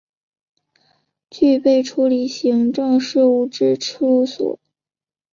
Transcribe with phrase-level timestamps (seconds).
[1.29, 4.59] 具备处理行政事务之处所